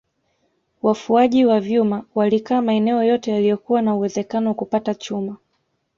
[0.81, 5.37] Wafuaji wa vyuma walikaa maeneo yote yaliyokuwa na uwezekano wa kupata chuma